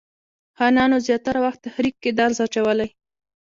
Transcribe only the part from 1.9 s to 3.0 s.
کې درز اچولی.